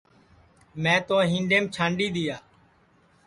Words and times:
میں 0.81 0.99
تو 1.07 1.15
ہِنڈؔیم 1.31 1.63
چھانڈِی 1.75 2.07
دِؔیا 2.13 2.37